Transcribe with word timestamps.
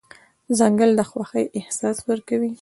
ځنګل 0.57 0.91
د 0.95 1.01
خوښۍ 1.09 1.45
احساس 1.59 1.97
ورکوي. 2.09 2.51